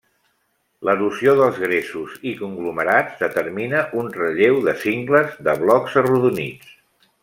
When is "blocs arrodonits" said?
5.65-6.79